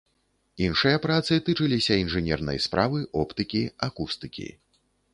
[0.67, 4.53] Іншыя працы тычыліся інжынернай справы, оптыкі, акустыкі.